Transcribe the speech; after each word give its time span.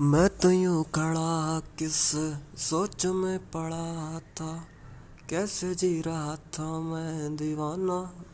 मैं 0.00 0.28
तो 0.28 0.50
यूँ 0.50 0.84
खड़ा 0.84 1.60
किस 1.60 1.94
सोच 2.56 3.06
में 3.06 3.38
पड़ा 3.38 4.18
था? 4.18 4.64
कैसे 5.28 5.74
जी 5.74 6.00
रहा 6.00 6.36
था 6.36 6.80
मैं 6.80 7.36
दीवाना? 7.36 8.24